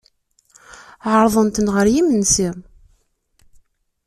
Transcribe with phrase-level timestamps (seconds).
[1.11, 2.49] Ɛerḍen-ten ɣer yimensi.